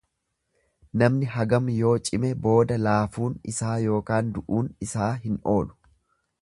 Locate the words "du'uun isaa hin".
4.39-5.39